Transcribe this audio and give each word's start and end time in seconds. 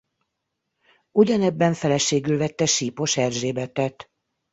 Ugyanebben 1.11 1.73
feleségül 1.73 2.37
vette 2.37 2.65
Sípos 2.65 3.17
Erzsébetet. 3.17 4.09